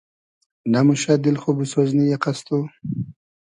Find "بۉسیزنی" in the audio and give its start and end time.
1.57-2.05